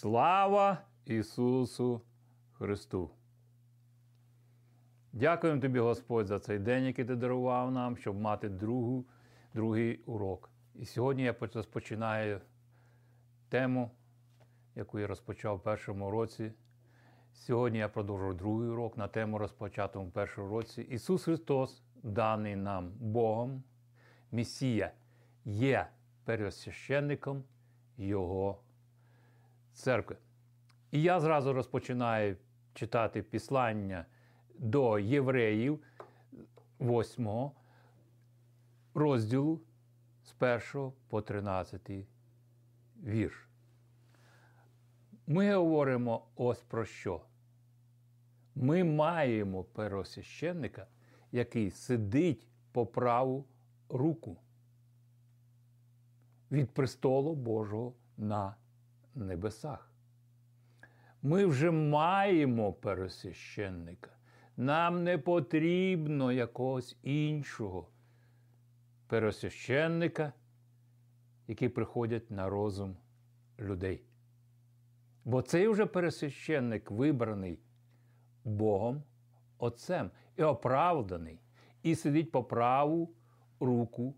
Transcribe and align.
Слава 0.00 0.78
Ісусу 1.04 2.00
Христу! 2.52 3.10
Дякуємо 5.12 5.60
тобі, 5.60 5.78
Господь, 5.78 6.26
за 6.26 6.38
цей 6.38 6.58
день, 6.58 6.84
який 6.84 7.04
ти 7.04 7.16
дарував 7.16 7.72
нам, 7.72 7.96
щоб 7.96 8.20
мати 8.20 8.48
другу, 8.48 9.04
другий 9.54 9.96
урок. 9.96 10.50
І 10.74 10.84
сьогодні 10.84 11.22
я 11.22 11.34
розпочинаю 11.40 12.40
тему, 13.48 13.90
яку 14.74 14.98
я 14.98 15.06
розпочав 15.06 15.56
в 15.56 15.62
першому 15.62 16.10
році. 16.10 16.52
Сьогодні 17.32 17.78
я 17.78 17.88
продовжую 17.88 18.34
другий 18.34 18.68
урок 18.68 18.96
на 18.96 19.08
тему 19.08 19.38
розпочатому 19.38 20.06
в 20.06 20.12
першому 20.12 20.48
році. 20.48 20.82
Ісус 20.82 21.24
Христос, 21.24 21.82
даний 22.02 22.56
нам 22.56 22.92
Богом, 23.00 23.62
Месія, 24.32 24.92
є 25.44 25.86
пересвященником 26.24 27.44
Його 27.96 28.62
церкви. 29.72 30.16
І 30.90 31.02
я 31.02 31.20
зразу 31.20 31.52
розпочинаю 31.52 32.36
читати 32.74 33.22
післання 33.22 34.06
до 34.54 34.98
євреїв 34.98 35.82
8 36.80 37.50
розділу 38.94 39.60
з 40.22 40.34
1 40.74 40.92
по 41.08 41.22
13 41.22 41.90
вірш. 43.04 43.48
Ми 45.26 45.54
говоримо 45.54 46.26
ось 46.36 46.62
про 46.62 46.84
що. 46.84 47.20
Ми 48.54 48.84
маємо 48.84 49.64
первосвященника, 49.64 50.86
який 51.32 51.70
сидить 51.70 52.48
по 52.72 52.86
праву 52.86 53.44
руку 53.88 54.36
від 56.50 56.70
престолу 56.70 57.34
Божого 57.34 57.94
на 58.16 58.56
небесах. 59.20 59.90
Ми 61.22 61.46
вже 61.46 61.70
маємо 61.70 62.72
первосвященника. 62.72 64.10
Нам 64.56 65.04
не 65.04 65.18
потрібно 65.18 66.32
якогось 66.32 66.98
іншого 67.02 67.88
первосвященника, 69.06 70.32
які 71.48 71.68
приходять 71.68 72.30
на 72.30 72.48
розум 72.48 72.96
людей. 73.58 74.04
Бо 75.24 75.42
цей 75.42 75.68
вже 75.68 75.86
пересвященник 75.86 76.90
вибраний 76.90 77.58
Богом 78.44 79.02
Отцем 79.58 80.10
і 80.36 80.42
оправданий, 80.42 81.40
і 81.82 81.94
сидить 81.94 82.30
по 82.30 82.44
праву 82.44 83.14
руку 83.60 84.14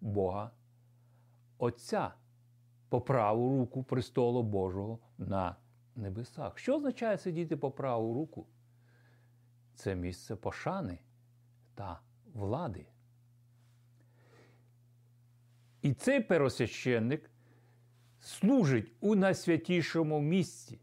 Бога 0.00 0.50
Отця, 1.58 2.14
по 2.90 3.00
праву 3.00 3.58
руку 3.58 3.82
престолу 3.82 4.42
Божого 4.42 4.98
на 5.18 5.56
небесах. 5.96 6.58
Що 6.58 6.76
означає 6.76 7.18
сидіти 7.18 7.56
по 7.56 7.70
праву 7.70 8.14
руку? 8.14 8.46
Це 9.74 9.94
місце 9.94 10.36
пошани 10.36 10.98
та 11.74 12.00
влади. 12.34 12.86
І 15.82 15.92
цей 15.92 16.20
первосвященник 16.20 17.30
служить 18.20 18.92
у 19.00 19.14
найсвятішому 19.14 20.20
місці, 20.20 20.80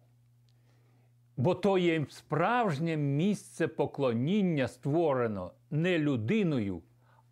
бо 1.38 1.56
то 1.56 1.78
є 1.78 2.06
справжнє 2.10 2.98
місце 2.98 3.68
поклоніння 3.68 4.68
створено 4.68 5.54
не 5.70 6.00
людиною, 6.00 6.84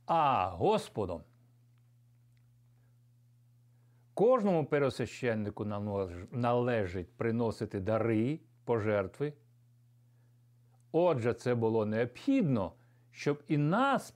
а 0.05 0.49
Господом. 0.49 1.23
Кожному 4.15 4.65
первосвященнику 4.65 5.65
належить 6.31 7.13
приносити 7.17 7.79
дари, 7.79 8.39
пожертви. 8.65 9.33
Отже, 10.91 11.33
це 11.33 11.55
було 11.55 11.85
необхідно, 11.85 12.71
щоб 13.11 13.43
і 13.47 13.57
нас, 13.57 14.13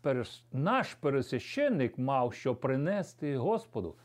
наш 0.51 0.93
пересвященник 0.93 1.97
мав 1.97 2.33
що 2.33 2.55
принести 2.55 3.37
Господу. 3.37 3.95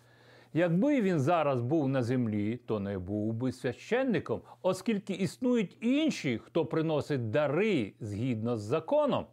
Якби 0.53 1.03
він 1.03 1.21
зараз 1.21 1.61
був 1.61 1.89
на 1.89 2.03
землі, 2.03 2.57
то 2.57 2.81
не 2.81 2.99
був 2.99 3.33
би 3.35 3.53
священником, 3.53 4.41
оскільки 4.63 5.13
існують 5.13 5.77
інші, 5.81 6.39
хто 6.39 6.67
приносить 6.67 7.31
дари 7.31 7.93
згідно 8.01 8.57
з 8.57 8.61
законом. 8.61 9.27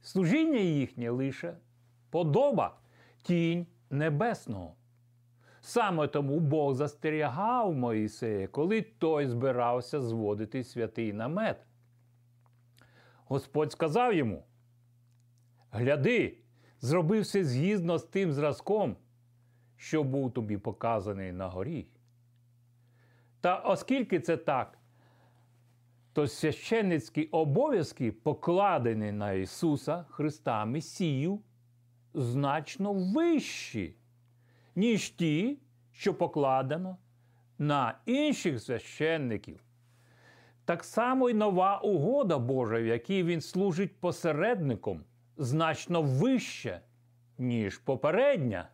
Служіння 0.00 0.58
їхнє 0.58 1.10
лише 1.10 1.56
подоба, 2.10 2.78
тінь 3.22 3.66
небесного. 3.92 4.74
Саме 5.60 6.08
тому 6.08 6.40
Бог 6.40 6.74
застерігав 6.74 7.74
Моїсея, 7.74 8.48
коли 8.48 8.82
той 8.82 9.26
збирався 9.26 10.00
зводити 10.00 10.64
святий 10.64 11.12
намет. 11.12 11.66
Господь 13.24 13.72
сказав 13.72 14.14
йому: 14.14 14.44
Гляди, 15.70 16.38
зроби 16.80 17.20
все 17.20 17.44
згідно 17.44 17.98
з 17.98 18.04
тим 18.04 18.32
зразком, 18.32 18.96
що 19.76 20.04
був 20.04 20.32
тобі 20.32 20.58
показаний 20.58 21.32
на 21.32 21.48
горі. 21.48 21.86
Та 23.40 23.56
оскільки 23.56 24.20
це 24.20 24.36
так, 24.36 24.78
то 26.12 26.26
священницькі 26.28 27.24
обов'язки, 27.24 28.12
покладені 28.12 29.12
на 29.12 29.32
Ісуса 29.32 30.04
Христа 30.10 30.64
Месію, 30.64 31.40
значно 32.14 32.92
вищі, 32.92 33.94
ніж 34.76 35.10
ті, 35.10 35.58
що 35.92 36.14
покладено 36.14 36.96
на 37.58 37.98
інших 38.06 38.60
священників. 38.60 39.60
Так 40.64 40.84
само 40.84 41.30
й 41.30 41.34
нова 41.34 41.78
угода 41.78 42.38
Божа, 42.38 42.80
в 42.80 42.86
якій 42.86 43.22
він 43.22 43.40
служить 43.40 44.00
посередником, 44.00 45.04
значно 45.36 46.02
вища, 46.02 46.80
ніж 47.38 47.78
попередня. 47.78 48.68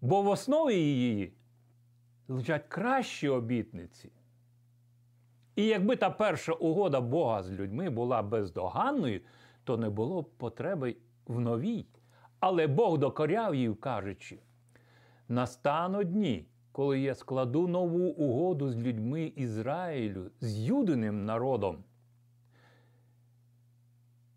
Бо 0.00 0.22
в 0.22 0.28
основі 0.28 0.74
її 0.74 1.32
лежать 2.28 2.64
кращі 2.68 3.28
обітниці. 3.28 4.10
І 5.56 5.66
якби 5.66 5.96
та 5.96 6.10
перша 6.10 6.52
угода 6.52 7.00
Бога 7.00 7.42
з 7.42 7.52
людьми 7.52 7.90
була 7.90 8.22
бездоганною, 8.22 9.20
то 9.64 9.76
не 9.76 9.90
було 9.90 10.22
б 10.22 10.30
потреби 10.30 10.96
в 11.28 11.40
новій. 11.40 11.86
Але 12.40 12.66
Бог 12.66 12.98
докоряв 12.98 13.54
їй, 13.54 13.74
кажучи: 13.74 14.38
настануть 15.28 16.12
дні, 16.12 16.48
коли 16.72 17.00
я 17.00 17.14
складу 17.14 17.68
нову 17.68 18.08
угоду 18.08 18.70
з 18.70 18.76
людьми 18.76 19.32
Ізраїлю, 19.36 20.30
з 20.40 20.58
юдиним 20.58 21.24
народом. 21.24 21.84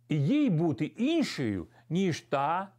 І 0.10 0.26
їй 0.26 0.50
бути 0.50 0.86
іншою, 0.86 1.68
ніж 1.90 2.22
та, 2.22 2.74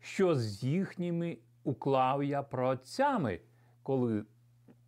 що 0.00 0.34
з 0.34 0.64
їхніми 0.64 1.38
уклав 1.64 2.24
я 2.24 2.42
праотцями, 2.42 3.40
коли 3.82 4.24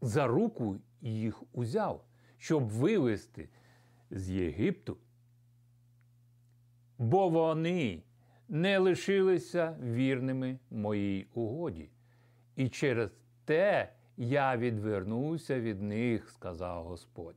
за 0.01 0.27
руку 0.27 0.77
їх 1.01 1.43
узяв, 1.53 2.05
щоб 2.39 2.69
вивести 2.69 3.49
з 4.11 4.31
Єгипту. 4.31 4.97
Бо 6.99 7.29
вони 7.29 8.03
не 8.49 8.79
лишилися 8.79 9.77
вірними 9.83 10.59
моїй 10.71 11.27
угоді. 11.35 11.91
І 12.57 12.69
через 12.69 13.11
те 13.45 13.93
я 14.17 14.57
відвернуся 14.57 15.61
від 15.61 15.83
них, 15.83 16.31
сказав 16.31 16.85
Господь. 16.85 17.37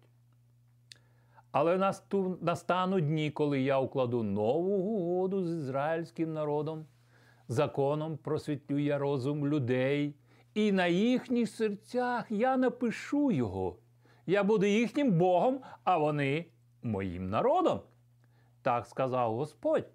Але 1.52 1.94
настануть 2.42 3.08
дні, 3.08 3.32
коли 3.32 3.62
я 3.62 3.80
укладу 3.80 4.24
нову 4.24 4.76
угоду 4.76 5.46
з 5.46 5.50
ізраїльським 5.50 6.34
народом, 6.34 6.86
законом 7.48 8.18
просвітлю 8.18 8.78
я 8.78 8.98
розум 8.98 9.48
людей, 9.48 10.16
і 10.54 10.72
на 10.72 10.88
їхніх 10.88 11.50
серцях 11.50 12.32
я 12.32 12.58
напишу 12.58 13.32
його. 13.32 13.78
Я 14.26 14.44
буду 14.44 14.66
їхнім 14.66 15.18
Богом, 15.18 15.60
а 15.84 15.98
вони 15.98 16.46
моїм 16.84 17.30
народом. 17.30 17.80
Так 18.62 18.86
сказав 18.86 19.36
Господь. 19.36 19.86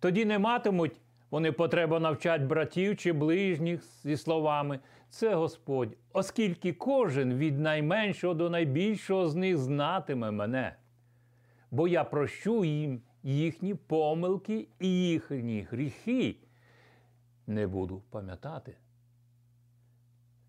Тоді 0.00 0.24
не 0.24 0.38
матимуть 0.38 1.00
вони 1.30 1.52
потреба 1.52 2.00
навчати 2.00 2.44
братів 2.44 2.96
чи 2.96 3.12
ближніх 3.12 3.84
зі 4.02 4.16
словами 4.16 4.80
це 5.08 5.34
Господь, 5.34 5.96
оскільки 6.12 6.72
кожен 6.72 7.34
від 7.34 7.60
найменшого 7.60 8.34
до 8.34 8.50
найбільшого 8.50 9.28
з 9.28 9.34
них 9.34 9.56
знатиме 9.58 10.30
мене. 10.30 10.76
Бо 11.70 11.88
я 11.88 12.04
прощу 12.04 12.64
їм 12.64 13.02
їхні 13.22 13.74
помилки 13.74 14.68
і 14.80 14.88
їхні 14.88 15.66
гріхи 15.70 16.36
не 17.46 17.66
буду 17.66 18.02
пам'ятати. 18.10 18.76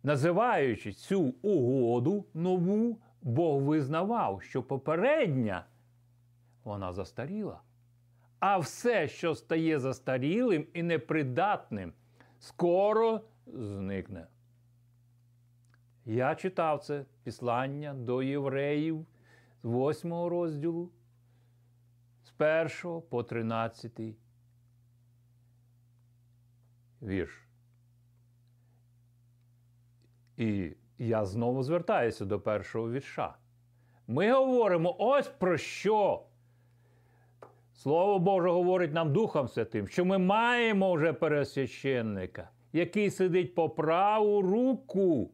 Називаючи 0.03 0.93
цю 0.93 1.33
угоду 1.41 2.25
нову, 2.33 2.97
Бог 3.21 3.61
визнавав, 3.61 4.41
що 4.41 4.63
попередня 4.63 5.65
вона 6.63 6.93
застаріла. 6.93 7.61
А 8.41 8.57
все, 8.57 9.07
що 9.07 9.35
стає 9.35 9.79
застарілим 9.79 10.67
і 10.73 10.83
непридатним, 10.83 11.93
скоро 12.39 13.21
зникне. 13.45 14.27
Я 16.05 16.35
читав 16.35 16.79
це 16.79 17.05
післання 17.23 17.93
до 17.93 18.23
євреїв 18.23 19.05
з 19.63 19.67
8 19.67 20.11
розділу, 20.13 20.91
з 22.23 22.33
1 22.83 23.01
по 23.09 23.23
13 23.23 23.99
вірш. 27.01 27.47
І 30.37 30.75
я 30.97 31.25
знову 31.25 31.63
звертаюся 31.63 32.25
до 32.25 32.39
першого 32.39 32.91
вірша. 32.91 33.35
Ми 34.07 34.33
говоримо 34.33 34.95
ось 34.99 35.27
про 35.27 35.57
що. 35.57 36.25
Слово 37.81 38.19
Боже 38.19 38.49
говорить 38.49 38.93
нам 38.93 39.13
Духом 39.13 39.47
Святим, 39.47 39.87
що 39.87 40.05
ми 40.05 40.17
маємо 40.17 40.93
вже 40.93 41.13
пересвященника, 41.13 42.49
який 42.73 43.11
сидить 43.11 43.55
по 43.55 43.69
праву 43.69 44.41
руку 44.41 45.31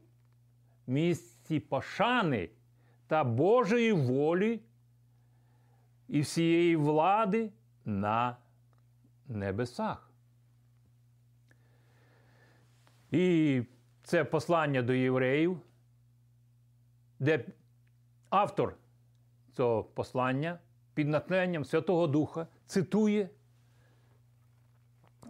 місці 0.88 1.59
пошани 1.59 2.49
та 3.07 3.23
Божої 3.23 3.91
волі 3.91 4.61
і 6.07 6.21
всієї 6.21 6.75
влади 6.75 7.51
на 7.85 8.38
небесах. 9.27 10.11
І 13.11 13.61
це 14.03 14.23
послання 14.23 14.81
до 14.81 14.94
євреїв, 14.94 15.61
де 17.19 17.45
автор 18.29 18.77
цього 19.53 19.83
послання 19.83 20.59
під 20.97 21.09
натхненням 21.09 21.65
Святого 21.65 22.07
Духа 22.07 22.47
цитує 22.65 23.29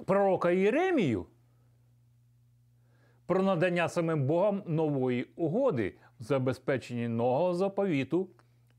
пророка 0.06 0.52
Єремію 0.52 1.26
про 3.26 3.44
надання 3.44 3.90
самим 3.90 4.24
Богом 4.24 4.64
нової 4.66 5.24
угоди 5.36 5.96
в 6.20 6.24
забезпеченні 6.24 7.08
нового 7.08 7.54
заповіту, 7.54 8.30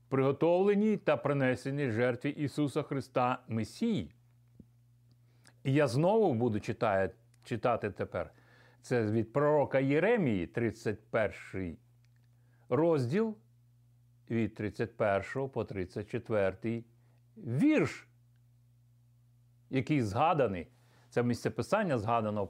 приготовленій 0.07 0.97
та 0.97 1.17
принесеній 1.17 1.91
жертві 1.91 2.29
Ісуса 2.29 2.83
Христа 2.83 3.39
Месії. 3.47 4.11
І 5.63 5.73
я 5.73 5.87
знову 5.87 6.33
буду 6.33 6.59
читати, 6.59 7.13
читати 7.43 7.91
тепер. 7.91 8.33
Це 8.81 9.05
від 9.05 9.33
пророка 9.33 9.79
Єремії, 9.79 10.47
31 10.47 11.77
розділ 12.69 13.35
від 14.29 14.55
31 14.55 15.49
по 15.49 15.63
34 15.63 16.83
вірш, 17.37 18.07
який 19.69 20.01
згаданий. 20.01 20.67
Це 21.09 21.23
місцеписання 21.23 21.97
згадано, 21.97 22.49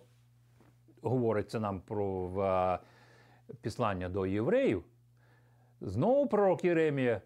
говориться 1.02 1.60
нам 1.60 1.82
про 1.82 2.28
в, 2.28 2.80
післання 3.62 4.10
до 4.10 4.26
євреїв. 4.26 4.84
Знову 5.82 6.28
пророк 6.28 6.66
Єремія 6.66 7.22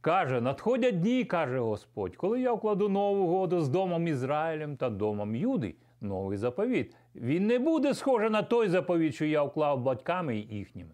каже: 0.00 0.40
надходять 0.40 1.00
дні, 1.00 1.24
каже 1.24 1.58
Господь, 1.58 2.16
коли 2.16 2.40
я 2.40 2.52
вкладу 2.52 2.88
нову 2.88 3.24
угоду 3.24 3.60
з 3.60 3.68
домом 3.68 4.06
Ізраїлем 4.08 4.76
та 4.76 4.90
домом 4.90 5.36
Юди, 5.36 5.74
новий 6.00 6.38
заповіт. 6.38 6.96
Він 7.14 7.46
не 7.46 7.58
буде 7.58 7.94
схожий 7.94 8.30
на 8.30 8.42
той 8.42 8.68
заповіт, 8.68 9.14
що 9.14 9.24
я 9.24 9.42
вклав 9.42 9.82
батьками 9.82 10.36
їхніми. 10.36 10.90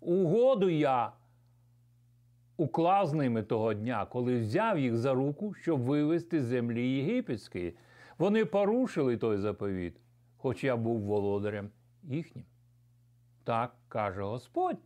Угоду 0.00 0.70
я 0.70 1.12
уклав 2.56 3.06
з 3.06 3.12
ними 3.12 3.42
того 3.42 3.74
дня, 3.74 4.06
коли 4.06 4.40
взяв 4.40 4.78
їх 4.78 4.96
за 4.96 5.14
руку, 5.14 5.54
щоб 5.54 5.80
вивезти 5.80 6.42
з 6.42 6.44
землі 6.44 6.88
єгипетської. 6.88 7.76
Вони 8.18 8.44
порушили 8.44 9.16
той 9.16 9.36
заповіт, 9.38 9.96
хоч 10.36 10.64
я 10.64 10.76
був 10.76 11.00
володарем 11.00 11.70
їхнім. 12.02 12.44
Так 13.44 13.74
каже 13.88 14.22
Господь. 14.22 14.78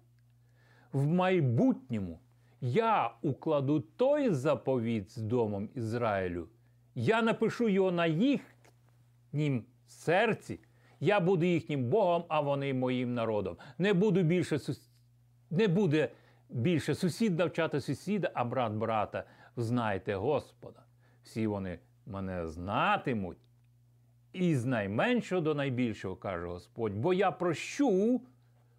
В 0.93 1.07
майбутньому 1.07 2.19
я 2.61 3.11
укладу 3.23 3.81
той 3.81 4.31
заповіт 4.31 5.11
з 5.11 5.17
домом 5.17 5.69
Ізраїлю. 5.75 6.49
Я 6.95 7.23
напишу 7.23 7.69
його 7.69 7.93
на 7.93 8.07
їхнім 8.07 9.65
серці. 9.87 10.61
Я 11.01 11.21
буду 11.21 11.45
їхнім 11.45 11.85
Богом, 11.85 12.25
а 12.29 12.41
вони 12.41 12.75
моїм 12.75 13.15
народом. 13.15 13.57
Не 13.79 13.93
буду 13.93 14.23
більше 14.23 14.59
не 15.53 15.69
буде 15.69 16.09
більше 16.51 16.95
сусід 16.95 17.39
навчати 17.39 17.81
сусіда, 17.81 18.31
а 18.35 18.45
брат 18.45 18.73
брата. 18.73 19.25
Знайте 19.57 20.15
Господа. 20.15 20.83
Всі 21.23 21.47
вони 21.47 21.79
мене 22.07 22.49
знатимуть. 22.49 23.39
І 24.33 24.57
з 24.57 24.65
найменшого 24.65 25.41
до 25.41 25.55
найбільшого, 25.55 26.17
каже 26.17 26.47
Господь, 26.47 26.93
бо 26.93 27.15
я 27.15 27.31
прощу 27.31 28.21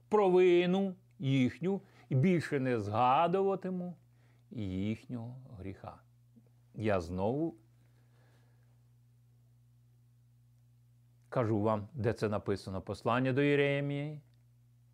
провину 0.10 0.96
їхню 1.20 1.82
і 2.10 2.16
більше 2.16 2.60
не 2.60 2.80
згадуватиму 2.80 3.96
їхнього 4.52 5.36
гріха. 5.60 5.96
Я 6.76 7.02
знову 7.02 7.56
кажу 11.30 11.62
вам, 11.62 11.88
де 11.94 12.14
це 12.14 12.30
написано 12.30 12.82
послання 12.82 13.34
до 13.34 13.42
Єремії, 13.42 14.22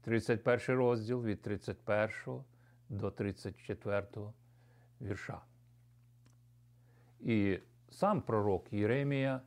31 0.10 0.78
розділ 0.78 1.24
від 1.24 1.42
31 1.42 2.10
до 2.90 3.12
34 3.12 4.08
вірша. 5.02 5.42
І 7.20 7.60
сам 7.90 8.22
пророк 8.22 8.74
Єремія, 8.74 9.42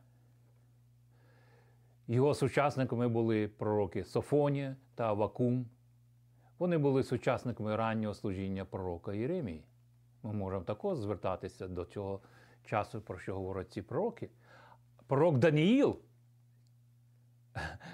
його 2.07 2.33
сучасниками 2.33 3.07
були 3.07 3.47
пророки 3.47 4.03
Софонія 4.03 4.75
та 4.95 5.03
Авакум. 5.07 5.69
Вони 6.59 6.77
були 6.77 7.03
сучасниками 7.03 7.75
раннього 7.75 8.13
служіння 8.13 8.65
пророка 8.65 9.13
Єремії. 9.13 9.65
Ми 10.23 10.33
можемо 10.33 10.63
також 10.63 10.97
звертатися 10.97 11.67
до 11.67 11.85
цього 11.85 12.21
часу, 12.65 13.01
про 13.01 13.17
що 13.17 13.35
говорять 13.35 13.71
ці 13.71 13.81
пророки. 13.81 14.29
Пророк 15.07 15.37
Даніїл 15.37 15.99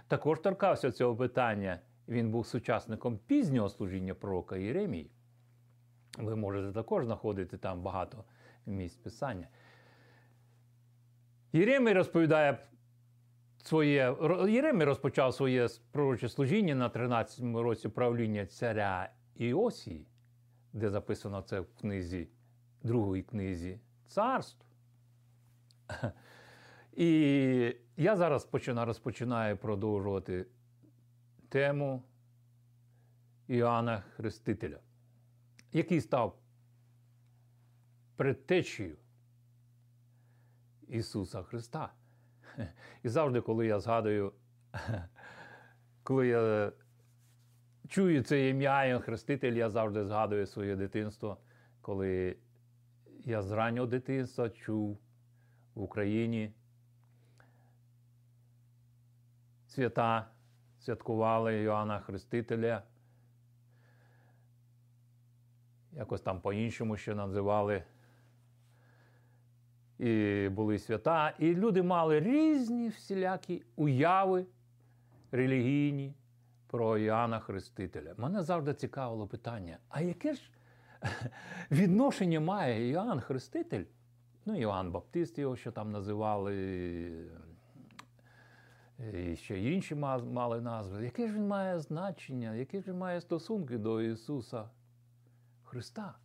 також 0.07 0.39
торкався 0.39 0.91
цього 0.91 1.15
питання. 1.15 1.79
Він 2.09 2.31
був 2.31 2.47
сучасником 2.47 3.17
пізнього 3.17 3.69
служіння 3.69 4.13
пророка 4.13 4.57
Єремії. 4.57 5.11
Ви 6.17 6.35
можете 6.35 6.73
також 6.73 7.05
знаходити 7.05 7.57
там 7.57 7.81
багато 7.81 8.23
місць 8.65 8.95
писання. 8.95 9.47
Єремій 11.53 11.93
розповідає 11.93 12.57
своє. 13.63 14.15
Єремій 14.49 14.83
розпочав 14.83 15.33
своє 15.33 15.67
пророче 15.91 16.29
служіння 16.29 16.75
на 16.75 16.89
13-му 16.89 17.63
році 17.63 17.89
правління 17.89 18.45
царя 18.45 19.09
Іосії, 19.35 20.07
де 20.73 20.89
записано 20.89 21.41
це 21.41 21.59
в 21.59 21.67
книзі, 21.81 22.27
другій 22.83 23.21
книзі 23.21 23.79
царств. 24.07 24.65
І 26.93 27.75
я 27.97 28.15
зараз 28.15 28.45
починаю, 28.45 28.87
розпочинаю 28.87 29.57
продовжувати 29.57 30.45
тему 31.49 32.03
Іоанна 33.47 34.01
Хрестителя, 34.01 34.79
який 35.71 36.01
став 36.01 36.39
предтечею 38.15 38.97
Ісуса 40.87 41.43
Христа. 41.43 41.93
І 43.03 43.09
завжди, 43.09 43.41
коли 43.41 43.67
я 43.67 43.79
згадую, 43.79 44.33
коли 46.03 46.27
я 46.27 46.71
чую 47.87 48.23
це 48.23 48.49
ім'я 48.49 48.85
Іоанн 48.85 49.01
Хреститель, 49.01 49.53
я 49.53 49.69
завжди 49.69 50.05
згадую 50.05 50.45
своє 50.45 50.75
дитинство, 50.75 51.37
коли 51.81 52.37
я 53.25 53.41
з 53.41 53.51
раннього 53.51 53.87
дитинства 53.87 54.49
чув 54.49 54.99
в 55.75 55.81
Україні 55.81 56.53
свята 59.67 60.31
святкували 60.79 61.61
Йоанна 61.61 61.99
Хрестителя. 61.99 62.83
Якось 65.91 66.21
там 66.21 66.41
по-іншому 66.41 66.97
ще 66.97 67.15
називали. 67.15 67.83
І 69.99 70.49
були 70.51 70.79
свята. 70.79 71.33
І 71.39 71.55
люди 71.55 71.83
мали 71.83 72.19
різні 72.19 72.89
всілякі 72.89 73.63
уяви 73.75 74.45
релігійні 75.31 76.13
про 76.67 76.97
Іоанна 76.97 77.39
Хрестителя. 77.39 78.13
Мене 78.17 78.41
завжди 78.41 78.73
цікавило 78.73 79.27
питання: 79.27 79.77
а 79.89 80.01
яке 80.01 80.33
ж 80.33 80.51
відношення 81.71 82.39
має 82.39 82.89
Іоанн 82.89 83.19
Хреститель? 83.19 83.83
Ну, 84.45 84.59
Іоанн 84.59 84.91
Баптист 84.91 85.39
його 85.39 85.55
що 85.55 85.71
там 85.71 85.91
називали, 85.91 86.55
і 89.13 89.35
ще 89.35 89.59
інші 89.59 89.95
мали 89.95 90.61
назви. 90.61 91.03
Яке 91.05 91.27
ж 91.27 91.33
він 91.33 91.47
має 91.47 91.79
значення, 91.79 92.55
яке 92.55 92.81
ж 92.81 92.91
він 92.91 92.97
має 92.97 93.21
стосунки 93.21 93.77
до 93.77 94.01
Ісуса 94.01 94.69
Христа? 95.63 96.15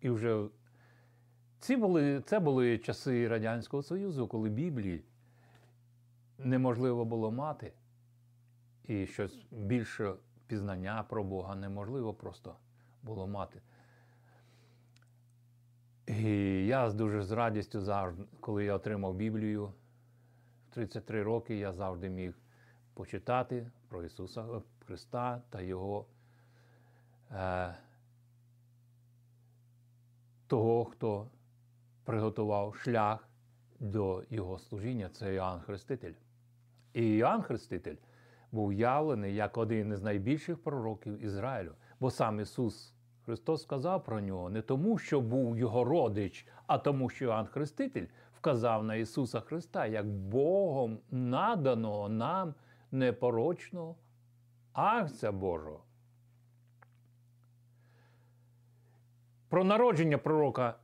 І 0.00 0.10
вже 0.10 0.48
ці 1.60 1.76
були, 1.76 2.20
це 2.20 2.40
були 2.40 2.78
часи 2.78 3.28
Радянського 3.28 3.82
Союзу, 3.82 4.28
коли 4.28 4.48
Біблії 4.48 5.04
неможливо 6.38 7.04
було 7.04 7.30
мати, 7.30 7.72
і 8.84 9.06
щось 9.06 9.46
більше 9.50 10.14
пізнання 10.46 11.02
про 11.08 11.24
Бога 11.24 11.54
неможливо 11.54 12.14
просто 12.14 12.56
було 13.02 13.26
мати. 13.26 13.60
І 16.06 16.22
я 16.66 16.90
дуже 16.90 17.22
з 17.22 17.30
радістю 17.30 17.80
коли 18.40 18.64
я 18.64 18.74
отримав 18.74 19.14
Біблію 19.14 19.72
33 20.70 21.22
роки, 21.22 21.56
я 21.56 21.72
завжди 21.72 22.08
міг 22.08 22.38
почитати 22.94 23.70
про 23.88 24.04
Ісуса 24.04 24.46
Христа 24.86 25.42
та 25.50 25.60
Його 25.60 26.06
е, 27.30 27.74
того, 30.46 30.84
хто 30.84 31.30
приготував 32.04 32.74
шлях 32.74 33.28
до 33.80 34.24
Його 34.30 34.58
служіння, 34.58 35.08
це 35.08 35.34
Іоанн 35.34 35.60
Хреститель. 35.60 36.14
І 36.92 37.16
Іоанн 37.16 37.42
Хреститель 37.42 37.96
був 38.52 38.72
явлений 38.72 39.34
як 39.34 39.56
один 39.58 39.92
із 39.92 40.02
найбільших 40.02 40.62
пророків 40.62 41.24
Ізраїлю, 41.24 41.74
бо 42.00 42.10
сам 42.10 42.40
Ісус 42.40 42.94
Христос 43.24 43.62
сказав 43.62 44.04
про 44.04 44.20
нього 44.20 44.50
не 44.50 44.62
тому, 44.62 44.98
що 44.98 45.20
був 45.20 45.58
його 45.58 45.84
родич, 45.84 46.46
а 46.66 46.78
тому, 46.78 47.10
що 47.10 47.24
Іоанн 47.24 47.46
Хреститель 47.46 48.06
вказав 48.40 48.84
на 48.84 48.94
Ісуса 48.94 49.40
Христа 49.40 49.86
як 49.86 50.06
Богом 50.06 50.98
наданого 51.10 52.08
нам 52.08 52.54
непорочного 52.90 53.96
Агця 54.72 55.32
Божого. 55.32 55.84
Про 59.48 59.64
народження 59.64 60.18
пророка 60.18 60.78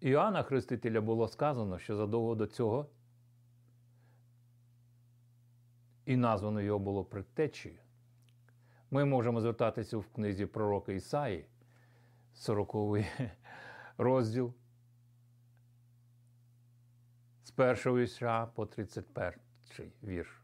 Іоанна 0.00 0.42
Хрестителя 0.42 1.00
було 1.00 1.28
сказано, 1.28 1.78
що 1.78 1.96
задовго 1.96 2.34
до 2.34 2.46
цього 2.46 2.86
і 6.06 6.16
названо 6.16 6.60
його 6.60 6.78
було 6.78 7.04
предтечею. 7.04 7.78
Ми 8.90 9.04
можемо 9.04 9.40
звертатися 9.40 9.98
в 9.98 10.06
книзі 10.06 10.46
пророка 10.46 10.92
Ісаї, 10.92 11.46
40 12.34 12.74
розділ 13.98 14.54
з 17.46 17.50
першого 17.50 17.98
вірша 17.98 18.46
по 18.46 18.66
31 18.66 19.92
вірш. 20.02 20.42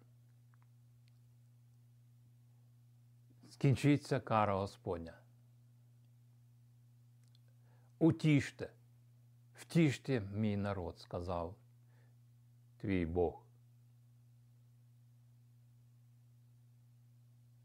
Скінчиться 3.51 4.21
кара 4.21 4.55
Господня. 4.55 5.15
Утіште, 7.99 8.71
втіште 9.55 10.21
мій 10.21 10.57
народ, 10.57 10.99
сказав 10.99 11.55
твій 12.79 13.07
Бог. 13.07 13.43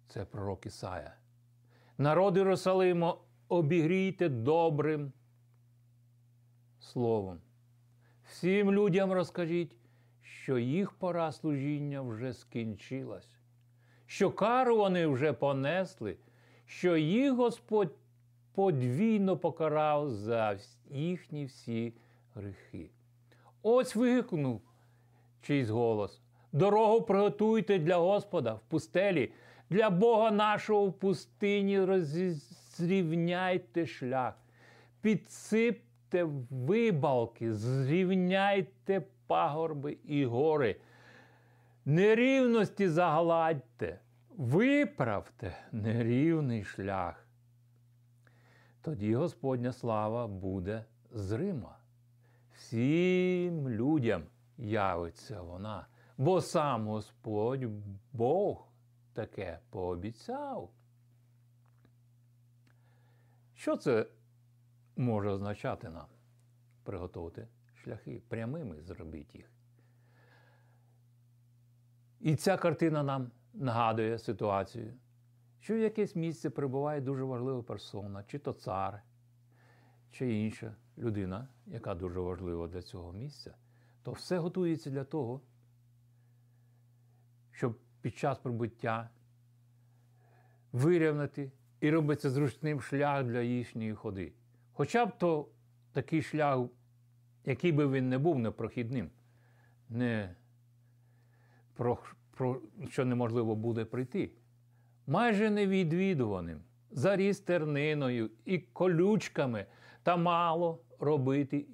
Це 0.08 0.26
пророк 0.26 0.66
Ісая. 0.66 1.18
Народ 1.98 2.38
Єрусалиму, 2.38 3.18
обігрійте 3.48 4.30
добрим 4.30 5.14
словом. 6.80 7.42
Всім 8.28 8.72
людям 8.72 9.12
розкажіть, 9.12 9.76
що 10.22 10.58
їх 10.58 10.92
пора 10.92 11.32
служіння 11.32 12.02
вже 12.02 12.34
скінчилась, 12.34 13.30
що 14.06 14.32
кару 14.32 14.78
вони 14.78 15.08
вже 15.08 15.34
понесли, 15.34 16.18
що 16.66 16.98
їх 16.98 17.34
Господь 17.34 17.96
подвійно 18.54 19.38
покарав 19.38 20.10
за 20.10 20.58
їхні 20.90 21.46
всі 21.46 21.94
гріхи. 22.36 22.90
Ось 23.62 23.96
вигукнув 23.96 24.62
чийсь 25.42 25.70
голос. 25.70 26.22
Дорогу 26.52 27.02
приготуйте 27.02 27.80
для 27.80 27.98
Господа 27.98 28.54
в 28.54 28.60
пустелі, 28.60 29.32
для 29.70 29.90
Бога 29.90 30.32
нашого 30.32 30.86
в 30.86 30.94
пустині 30.94 31.86
розрівняйте 31.86 33.86
шлях, 33.86 34.34
підсипте 36.10 36.24
вибалки, 36.50 37.54
зрівняйте 37.54 39.06
пагорби 39.28 39.98
і 40.04 40.26
гори, 40.26 40.76
нерівності 41.86 42.88
загладьте, 42.88 44.00
виправте 44.30 45.58
нерівний 45.72 46.64
шлях. 46.64 47.28
Тоді 48.82 49.16
Господня 49.16 49.74
слава 49.74 50.28
буде 50.28 50.86
зрима. 51.12 51.78
Всім 52.56 53.70
людям 53.70 54.24
явиться 54.58 55.42
вона, 55.42 55.88
бо 56.18 56.42
сам 56.42 56.88
Господь 56.88 57.66
Бог 58.14 58.68
таке 59.14 59.60
пообіцяв. 59.70 60.70
Що 63.54 63.76
це 63.76 64.06
може 64.98 65.30
означати 65.30 65.90
нам? 65.90 66.06
Приготувати 66.84 67.48
шляхи, 67.74 68.22
прямими 68.28 68.82
зробіть 68.82 69.36
їх. 69.36 69.52
І 72.20 72.36
ця 72.36 72.58
картина 72.58 73.04
нам 73.04 73.32
нагадує 73.54 74.20
ситуацію, 74.20 74.94
що 75.60 75.76
в 75.76 75.80
якесь 75.80 76.16
місце 76.16 76.50
перебуває 76.50 77.02
дуже 77.02 77.24
важлива 77.24 77.64
персона, 77.64 78.24
чи 78.24 78.40
то 78.40 78.54
цар, 78.54 79.04
чи 80.12 80.34
інша 80.34 80.76
людина, 80.98 81.48
яка 81.66 81.96
дуже 81.96 82.20
важлива 82.20 82.68
для 82.68 82.82
цього 82.82 83.14
місця, 83.14 83.56
то 84.04 84.12
все 84.12 84.38
готується 84.38 84.90
для 84.90 85.04
того, 85.04 85.42
щоб 87.52 87.80
під 88.02 88.18
час 88.18 88.40
прибуття 88.40 89.10
вирівнати 90.72 91.52
і 91.80 91.92
робиться 91.92 92.30
зручним 92.30 92.82
шлях 92.82 93.24
для 93.24 93.42
їхньої 93.42 93.94
ходи. 93.94 94.34
Хоча 94.78 95.06
б 95.06 95.18
то 95.18 95.50
такий 95.92 96.22
шлях, 96.22 96.60
який 97.46 97.72
би 97.72 97.88
він 97.88 98.10
не 98.10 98.18
був 98.18 98.40
непрохідним, 98.40 99.10
не 99.90 100.36
про, 101.74 101.98
про 102.32 102.62
що 102.90 103.06
неможливо 103.06 103.56
буде 103.56 103.86
прийти, 103.86 104.32
майже 105.08 105.50
невідвідуваним, 105.50 106.62
заріс 106.92 107.40
терниною 107.40 108.32
і 108.46 108.58
колючками, 108.58 109.66
та 110.04 110.18
мало 110.18 110.82
робити, 111.00 111.66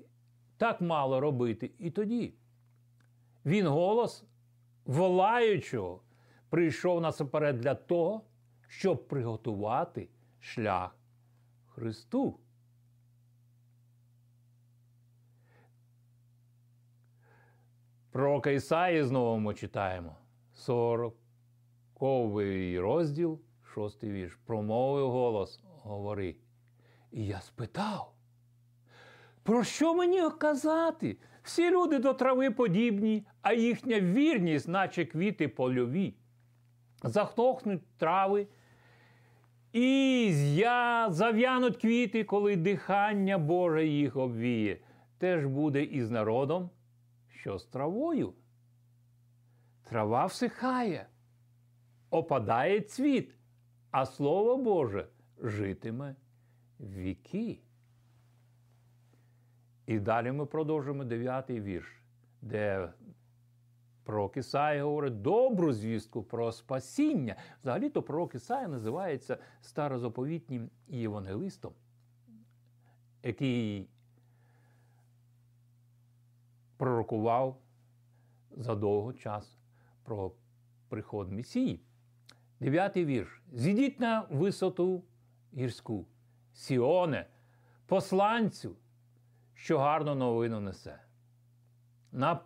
так 0.57 0.81
мало 0.81 1.19
робити 1.19 1.72
і 1.79 1.91
тоді. 1.91 2.33
Він 3.45 3.67
голос 3.67 4.24
волаючого 4.86 6.01
прийшов 6.50 7.01
насаперед 7.01 7.62
для 7.62 7.75
того, 7.75 8.22
щоб 8.67 9.07
приготувати 9.07 10.10
шлях 10.39 10.95
Христу. 11.67 12.39
Пророка 18.13 18.50
Ісаї 18.50 19.03
знову 19.03 19.39
ми 19.39 19.53
читаємо 19.53 20.15
40 20.53 21.15
розділ, 22.79 23.39
6 23.75 24.03
вірш. 24.03 24.38
Промовив 24.46 25.12
голос, 25.12 25.60
говори. 25.63 26.36
І 27.12 27.25
я 27.25 27.41
спитав, 27.41 28.13
про 29.43 29.63
що 29.63 29.93
мені 29.93 30.22
казати? 30.39 31.17
Всі 31.43 31.72
люди 31.72 32.00
до 32.00 32.13
трави 32.13 32.51
подібні, 32.51 33.25
а 33.41 33.53
їхня 33.53 34.00
вірність, 34.00 34.67
наче 34.67 35.05
квіти 35.05 35.48
польові. 35.48 36.15
Захнохнуть 37.03 37.98
трави, 37.98 38.48
і 39.72 40.55
я 40.55 41.08
зав'януть 41.10 41.77
квіти, 41.77 42.24
коли 42.24 42.55
дихання 42.55 43.38
Боже 43.38 43.88
їх 43.88 44.15
обвіє. 44.15 44.77
Теж 45.17 45.46
буде 45.46 45.84
і 45.84 46.03
з 46.03 46.12
народом, 46.12 46.70
що 47.43 47.57
з 47.57 47.65
травою. 47.65 48.33
Трава 49.83 50.25
всихає, 50.25 51.07
опадає 52.09 52.81
цвіт, 52.81 53.35
а 53.91 54.05
Слово 54.05 54.57
Боже 54.57 55.07
житиме 55.41 56.15
віки. 56.79 57.59
І 59.85 60.00
далі 60.00 60.31
ми 60.31 60.45
продовжуємо 60.45 61.03
дев'ятий 61.03 61.62
вірш, 61.62 62.01
де 62.41 62.93
пророк 64.03 64.38
Ісая 64.38 64.83
говорить 64.83 65.21
добру 65.21 65.73
звістку 65.73 66.23
про 66.23 66.51
спасіння. 66.51 67.35
Взагалі-то 67.62 68.03
пророк 68.03 68.35
Ісая 68.35 68.67
називається 68.67 69.38
старозаповітнім 69.62 70.69
євангелистом, 70.88 71.73
який 73.23 73.89
пророкував 76.83 77.57
задовго 78.51 79.13
час 79.13 79.57
про 80.03 80.31
приход 80.89 81.31
Месії. 81.31 81.79
Дев'ятий 82.59 83.05
вірш. 83.05 83.41
Зійдіть 83.53 83.99
на 83.99 84.27
висоту 84.29 85.03
гірську, 85.53 86.05
Сіоне, 86.53 87.27
посланцю, 87.85 88.75
що 89.53 89.79
гарну 89.79 90.15
новину 90.15 90.59
несе. 90.59 90.99
На 92.11 92.39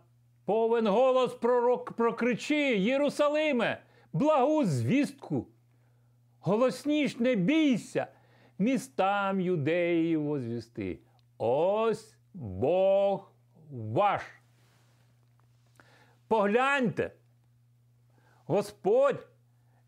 Повен 0.45 0.87
голос 0.87 1.33
пророк 1.33 1.91
прокричи, 1.91 2.77
Єрусалиме, 2.77 3.81
благу 4.13 4.65
звістку. 4.65 5.47
Голосніш 6.39 7.19
не 7.19 7.35
бійся, 7.35 8.07
містам 8.57 9.41
юдеї 9.41 10.17
возвісти. 10.17 10.99
Ось 11.37 12.17
Бог 12.33 13.36
ваш. 13.71 14.21
Погляньте, 16.27 17.11
Господь, 18.45 19.27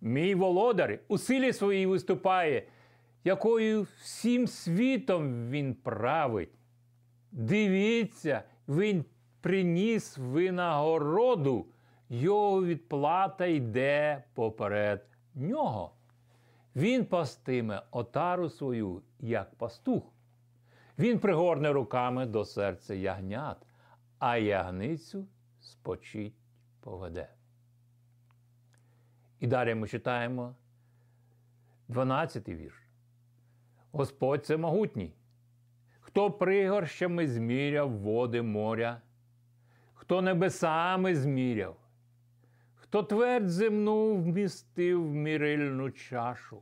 мій 0.01 0.35
володар, 0.35 0.99
у 1.07 1.17
силі 1.17 1.53
своїй 1.53 1.85
виступає, 1.85 2.67
якою 3.23 3.81
всім 3.81 4.47
світом 4.47 5.49
він 5.49 5.73
править. 5.73 6.49
Дивіться, 7.31 8.43
він 8.67 9.05
приніс 9.41 10.17
винагороду, 10.17 11.65
його 12.09 12.65
відплата 12.65 13.45
йде 13.45 14.23
поперед 14.33 15.05
нього. 15.35 15.91
Він 16.75 17.05
пастиме 17.05 17.81
отару 17.91 18.49
свою, 18.49 19.01
як 19.19 19.55
пастух. 19.55 20.03
Він 20.99 21.19
пригорне 21.19 21.71
руками 21.71 22.25
до 22.25 22.45
серця 22.45 22.93
ягнят, 22.93 23.57
а 24.19 24.37
ягницю 24.37 25.27
спочить 25.59 26.35
поведе. 26.79 27.29
І 29.39 29.47
далі 29.47 29.75
ми 29.75 29.87
читаємо 29.87 30.55
12 31.87 32.49
вірш. 32.49 32.83
Господь 33.91 34.45
це 34.45 34.57
могутній, 34.57 35.13
хто 35.99 36.31
пригорщами 36.31 37.27
зміряв 37.27 37.91
води 37.91 38.41
моря, 38.41 39.01
хто 39.93 40.21
небесами 40.21 41.15
зміряв, 41.15 41.77
хто 42.75 43.03
твердь 43.03 43.49
земну 43.49 44.15
вмістив 44.15 45.09
в 45.09 45.13
мірильну 45.13 45.91
чашу, 45.91 46.61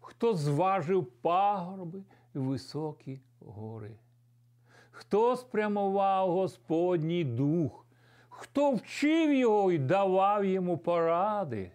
хто 0.00 0.34
зважив 0.34 1.06
пагорби 1.06 2.02
і 2.34 2.38
високі 2.38 3.20
гори, 3.40 3.96
хто 5.02 5.36
спрямував 5.36 6.30
Господній 6.30 7.24
дух, 7.24 7.86
хто 8.28 8.72
вчив 8.72 9.34
його 9.34 9.72
і 9.72 9.78
давав 9.78 10.44
йому 10.44 10.78
поради. 10.78 11.72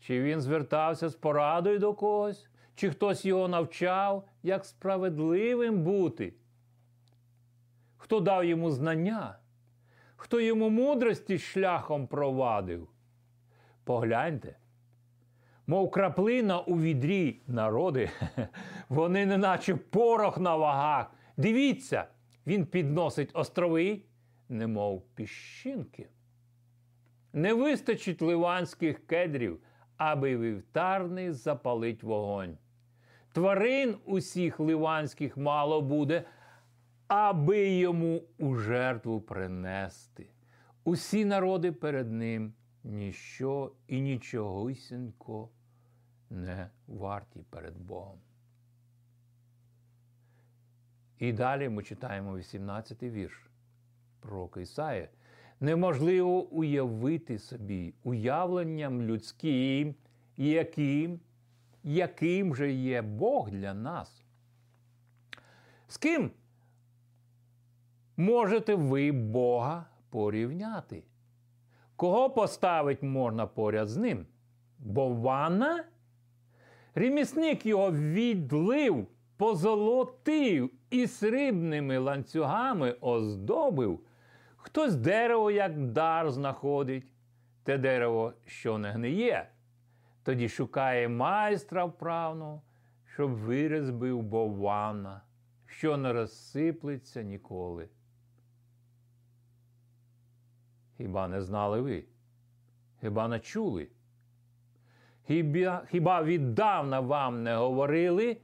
Чи 0.00 0.22
він 0.22 0.40
звертався 0.40 1.08
з 1.08 1.14
порадою 1.14 1.78
до 1.78 1.94
когось, 1.94 2.48
чи 2.74 2.90
хтось 2.90 3.24
його 3.24 3.48
навчав, 3.48 4.28
як 4.42 4.64
справедливим 4.64 5.82
бути? 5.82 6.34
Хто 7.96 8.20
дав 8.20 8.44
йому 8.44 8.70
знання, 8.70 9.38
хто 10.16 10.40
йому 10.40 10.70
мудрості 10.70 11.38
шляхом 11.38 12.06
провадив? 12.06 12.88
Погляньте, 13.84 14.56
мов 15.66 15.90
краплина 15.90 16.60
у 16.60 16.80
відрі 16.80 17.40
народи, 17.46 18.10
вони 18.88 19.26
неначе 19.26 19.74
порох 19.74 20.38
на 20.38 20.56
вагах. 20.56 21.10
Дивіться, 21.42 22.06
він 22.46 22.66
підносить 22.66 23.30
острови, 23.34 24.02
немов 24.48 25.02
піщинки. 25.14 26.08
Не 27.32 27.54
вистачить 27.54 28.22
ливанських 28.22 29.06
кедрів, 29.06 29.60
аби 29.96 30.36
вівтарний 30.36 31.32
запалить 31.32 32.02
вогонь. 32.02 32.58
Тварин 33.32 33.96
усіх 34.04 34.60
ливанських 34.60 35.36
мало 35.36 35.82
буде, 35.82 36.24
аби 37.06 37.68
йому 37.68 38.22
у 38.38 38.54
жертву 38.54 39.20
принести. 39.20 40.26
Усі 40.84 41.24
народи 41.24 41.72
перед 41.72 42.12
ним 42.12 42.52
ніщо 42.84 43.72
і 43.86 44.00
нічогосінько 44.00 45.48
не 46.30 46.70
варті 46.86 47.44
перед 47.50 47.78
Богом. 47.78 48.18
І 51.22 51.32
далі 51.32 51.68
ми 51.68 51.82
читаємо 51.82 52.36
18-й 52.36 53.10
вірш 53.10 53.50
про 54.20 54.50
Ісая. 54.56 55.08
Неможливо 55.60 56.42
уявити 56.42 57.38
собі 57.38 57.94
уявленням 58.02 59.02
людським, 59.02 59.94
яким, 60.36 61.20
яким 61.84 62.56
же 62.56 62.72
є 62.72 63.02
Бог 63.02 63.50
для 63.50 63.74
нас. 63.74 64.24
З 65.88 65.96
ким 65.96 66.30
можете 68.16 68.74
ви 68.74 69.12
Бога 69.12 69.86
порівняти? 70.10 71.02
Кого 71.96 72.30
поставить 72.30 73.02
можна 73.02 73.46
поряд 73.46 73.88
з 73.88 73.96
ним? 73.96 74.26
Бована? 74.78 75.84
Ремісник 76.94 77.66
його 77.66 77.92
відлив, 77.92 79.06
позолотив 79.36 80.70
і 80.92 81.06
срібними 81.06 81.98
ланцюгами 81.98 82.96
оздобив. 83.00 84.00
Хтось 84.56 84.94
дерево, 84.94 85.50
як 85.50 85.86
дар, 85.86 86.30
знаходить, 86.30 87.04
те 87.62 87.78
дерево, 87.78 88.32
що 88.46 88.78
не 88.78 88.90
гниє, 88.90 89.48
тоді 90.22 90.48
шукає 90.48 91.08
майстра 91.08 91.84
вправного, 91.84 92.62
щоб 93.14 93.30
вирізбив 93.30 94.22
бована, 94.22 95.20
що 95.66 95.96
не 95.96 96.12
розсиплеться 96.12 97.22
ніколи. 97.22 97.88
Хіба 100.96 101.28
не 101.28 101.42
знали 101.42 101.80
ви? 101.80 102.04
Хіба 103.00 103.28
не 103.28 103.40
чули? 103.40 103.88
Хіба, 105.26 105.86
хіба 105.90 106.22
віддавна 106.22 107.00
вам 107.00 107.42
не 107.42 107.56
говорили? 107.56 108.36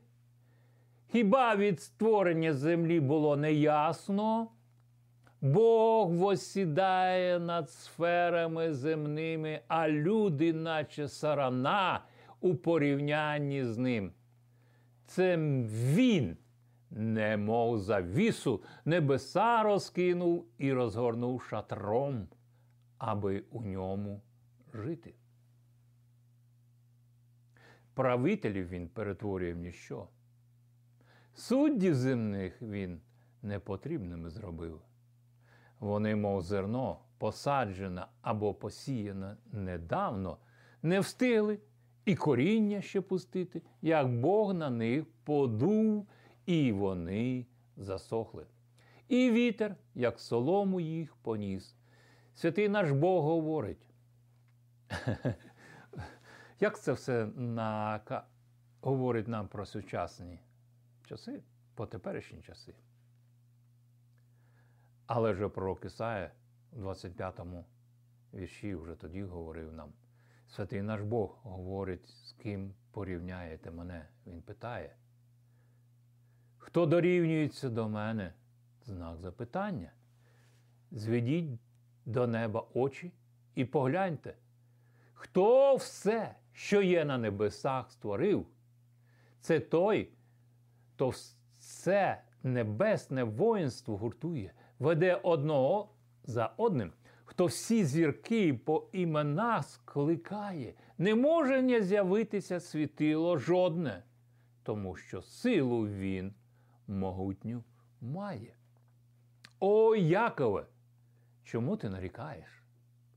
Хіба 1.12 1.56
від 1.56 1.80
створення 1.80 2.52
землі 2.52 3.00
було 3.00 3.36
неясно? 3.36 4.48
Бог 5.40 6.10
восідає 6.10 7.38
над 7.38 7.70
сферами 7.70 8.74
земними, 8.74 9.60
а 9.68 9.88
люди, 9.88 10.52
наче 10.52 11.08
сарана, 11.08 12.04
у 12.40 12.54
порівнянні 12.54 13.64
з 13.64 13.78
ним. 13.78 14.12
Це 15.06 15.36
він, 15.72 16.36
немов 16.90 17.78
завісу, 17.78 18.62
небеса 18.84 19.62
розкинув 19.62 20.46
і 20.58 20.72
розгорнув 20.72 21.42
шатром, 21.42 22.28
аби 22.98 23.44
у 23.50 23.62
ньому 23.62 24.22
жити. 24.74 25.14
Правителів 27.94 28.68
він 28.68 28.88
перетворює 28.88 29.52
в 29.52 29.56
ніщо. 29.56 30.08
Суддів 31.38 31.94
земних 31.94 32.62
він 32.62 33.00
непотрібними 33.42 34.30
зробив. 34.30 34.80
Вони, 35.80 36.16
мов 36.16 36.42
зерно, 36.42 37.00
посаджене 37.18 38.06
або 38.22 38.54
посіяне 38.54 39.36
недавно, 39.52 40.38
не 40.82 41.00
встигли 41.00 41.58
і 42.04 42.16
коріння 42.16 42.80
ще 42.80 43.00
пустити, 43.00 43.62
як 43.82 44.20
Бог 44.20 44.54
на 44.54 44.70
них 44.70 45.04
подув, 45.24 46.08
і 46.46 46.72
вони 46.72 47.46
засохли. 47.76 48.46
І 49.08 49.30
вітер, 49.30 49.76
як 49.94 50.20
солому 50.20 50.80
їх 50.80 51.16
поніс. 51.16 51.76
Святий 52.34 52.68
наш 52.68 52.90
Бог 52.90 53.24
говорить. 53.24 53.86
Як 56.60 56.80
це 56.80 56.92
все 56.92 57.26
на... 57.36 58.00
говорить 58.80 59.28
нам 59.28 59.48
про 59.48 59.66
сучасні 59.66 60.40
часи, 61.08 61.42
по 61.74 61.86
теперішні 61.86 62.42
часи? 62.42 62.74
Але 65.06 65.32
вже 65.32 65.48
пророк 65.48 65.84
Ісая 65.84 66.32
у 66.72 66.80
25-му 66.80 67.64
вірші 68.34 68.74
вже 68.74 68.94
тоді 68.94 69.22
говорив 69.22 69.72
нам. 69.72 69.92
Святий 70.48 70.82
наш 70.82 71.00
Бог 71.00 71.38
говорить, 71.42 72.08
з 72.08 72.32
ким 72.32 72.74
порівняєте 72.90 73.70
мене. 73.70 74.08
Він 74.26 74.42
питає. 74.42 74.96
Хто 76.58 76.86
дорівнюється 76.86 77.70
до 77.70 77.88
мене? 77.88 78.34
Знак 78.84 79.18
запитання. 79.20 79.92
Зведіть 80.90 81.60
до 82.04 82.26
неба 82.26 82.66
очі 82.74 83.12
і 83.54 83.64
погляньте, 83.64 84.34
хто 85.14 85.76
все, 85.76 86.34
що 86.52 86.82
є 86.82 87.04
на 87.04 87.18
небесах, 87.18 87.92
створив? 87.92 88.46
Це 89.40 89.60
той, 89.60 90.12
хто 90.98 91.12
все 91.58 92.22
небесне 92.42 93.24
воїнство 93.24 93.96
гуртує 93.96 94.52
веде 94.78 95.14
одного 95.14 95.92
за 96.24 96.46
одним, 96.56 96.92
хто 97.24 97.46
всі 97.46 97.84
зірки 97.84 98.54
по 98.54 98.88
іменах 98.92 99.64
скликає, 99.64 100.74
не 100.98 101.14
може 101.14 101.62
не 101.62 101.82
з'явитися 101.82 102.60
світило 102.60 103.38
жодне, 103.38 104.02
тому 104.62 104.96
що 104.96 105.22
силу 105.22 105.88
він 105.88 106.34
могутню 106.86 107.64
має. 108.00 108.54
О 109.60 109.96
Якове, 109.96 110.66
Чому 111.44 111.76
ти 111.76 111.90
нарікаєш? 111.90 112.62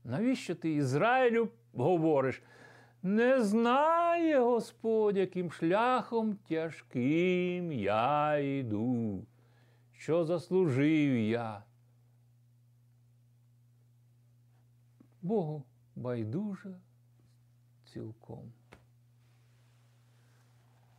Навіщо 0.04 0.54
ти 0.54 0.74
Ізраїлю 0.74 1.48
говориш? 1.74 2.42
Не 3.02 3.42
знає 3.42 4.40
Господь, 4.40 5.16
яким 5.16 5.52
шляхом 5.52 6.36
тяжким 6.48 7.72
я 7.72 8.38
йду, 8.38 9.26
що 9.92 10.24
заслужив 10.24 11.16
я. 11.18 11.64
Богу 15.22 15.64
байдуже 15.96 16.80
цілком. 17.84 18.52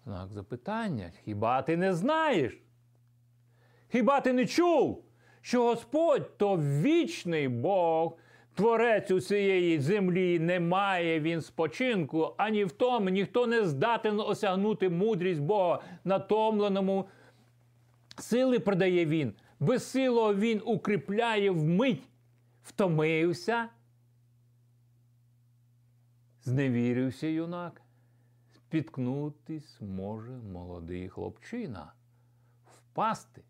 Знак 0.03 0.31
запитання. 0.31 1.11
Хіба 1.23 1.61
ти 1.61 1.77
не 1.77 1.93
знаєш? 1.93 2.63
Хіба 3.87 4.21
ти 4.21 4.33
не 4.33 4.45
чув, 4.45 5.05
що 5.41 5.63
Господь 5.63 6.37
то 6.37 6.57
вічний 6.57 7.47
Бог, 7.47 8.17
творець 8.53 9.11
усієї 9.11 9.79
землі, 9.79 10.39
немає 10.39 11.19
він 11.19 11.41
спочинку, 11.41 12.33
ані 12.37 12.65
в 12.65 12.71
тому 12.71 13.09
ніхто 13.09 13.47
не 13.47 13.65
здатен 13.65 14.19
осягнути 14.19 14.89
мудрість 14.89 15.41
Бога, 15.41 15.79
натомленому 16.03 17.09
сили 18.17 18.59
продає 18.59 19.05
він, 19.05 19.33
безсило 19.59 20.35
він 20.35 20.61
укріпляє 20.65 21.51
вмить, 21.51 22.03
втомився. 22.63 23.69
Зневірився 26.43 27.27
юнак, 27.27 27.81
спіткнутись 28.55 29.81
може 29.81 30.31
молодий 30.31 31.09
хлопчина, 31.09 31.93
впасти. 32.65 33.43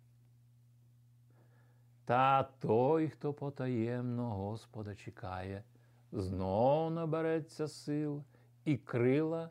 Та 2.05 2.43
той, 2.43 3.09
хто 3.09 3.33
потаємно 3.33 4.29
Господа 4.29 4.95
чекає, 4.95 5.63
знов 6.11 6.91
набереться 6.91 7.67
сил 7.67 8.23
і 8.65 8.77
крила 8.77 9.49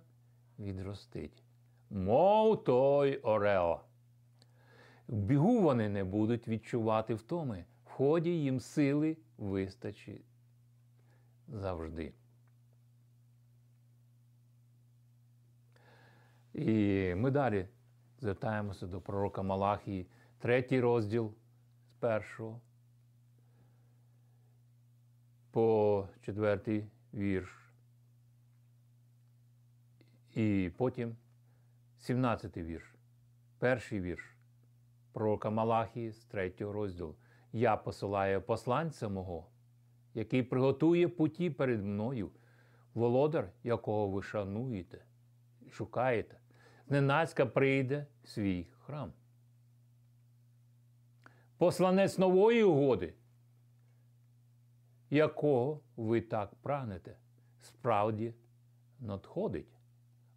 відростить, 0.58 1.42
мов 1.90 2.64
той 2.64 3.16
орел. 3.16 3.78
В 5.08 5.16
бігу 5.16 5.60
вони 5.60 5.88
не 5.88 6.04
будуть 6.04 6.48
відчувати 6.48 7.14
втоми, 7.14 7.64
в 7.84 7.90
ході 7.90 8.30
їм 8.30 8.60
сили 8.60 9.16
вистачить 9.38 10.24
завжди. 11.48 12.12
І 16.54 17.14
ми 17.16 17.30
далі 17.30 17.68
звертаємося 18.20 18.86
до 18.86 19.00
пророка 19.00 19.42
Малахії, 19.42 20.06
третій 20.38 20.80
розділ 20.80 21.34
першого 22.02 22.60
по 25.50 26.08
четвертий 26.20 26.86
вірш. 27.14 27.72
І 30.34 30.70
потім 30.76 31.16
17 31.98 32.56
вірш, 32.56 32.94
перший 33.58 34.00
вірш 34.00 34.36
пророка 35.12 35.50
Малахії 35.50 36.12
з 36.12 36.24
третього 36.24 36.72
розділу. 36.72 37.16
Я 37.52 37.76
посилаю 37.76 38.42
посланця 38.42 39.08
мого, 39.08 39.46
який 40.14 40.42
приготує 40.42 41.08
путі 41.08 41.50
перед 41.50 41.84
мною, 41.84 42.30
володар, 42.94 43.52
якого 43.62 44.08
ви 44.08 44.22
шануєте, 44.22 45.04
шукаєте 45.70 46.40
зненацька 46.86 47.46
прийде 47.46 48.06
в 48.24 48.28
свій 48.28 48.66
храм. 48.86 49.12
Посланець 51.62 52.18
нової 52.18 52.62
угоди, 52.62 53.14
якого 55.10 55.80
ви 55.96 56.20
так 56.20 56.54
прагнете, 56.54 57.16
справді 57.60 58.34
надходить, 59.00 59.78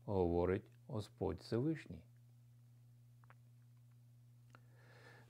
говорить 0.05 0.63
Господь 0.87 1.39
Всевишній. 1.39 2.01